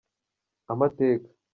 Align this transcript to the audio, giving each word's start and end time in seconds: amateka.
amateka. 0.71 1.29